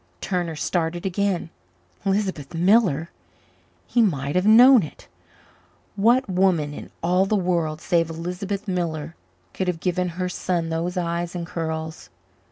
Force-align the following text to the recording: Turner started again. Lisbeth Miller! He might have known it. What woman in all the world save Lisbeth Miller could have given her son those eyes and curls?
Turner 0.19 0.55
started 0.55 1.05
again. 1.05 1.51
Lisbeth 2.05 2.55
Miller! 2.55 3.11
He 3.85 4.01
might 4.01 4.35
have 4.35 4.47
known 4.47 4.81
it. 4.81 5.07
What 5.95 6.27
woman 6.27 6.73
in 6.73 6.89
all 7.03 7.27
the 7.27 7.35
world 7.35 7.81
save 7.81 8.09
Lisbeth 8.09 8.67
Miller 8.67 9.15
could 9.53 9.67
have 9.67 9.79
given 9.79 10.07
her 10.17 10.27
son 10.27 10.69
those 10.69 10.97
eyes 10.97 11.35
and 11.35 11.45
curls? 11.45 12.09